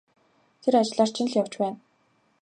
[0.61, 1.77] Тэр ажлаар чинь л явж байна.